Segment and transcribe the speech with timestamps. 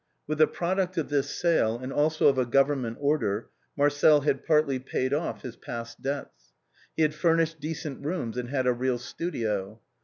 [0.25, 4.79] With the product of this sale, and also of a Government order, Marcel had partly
[4.79, 6.53] paid off his past debts.
[6.97, 9.79] He had fur nished decent rooms, and had a real studio.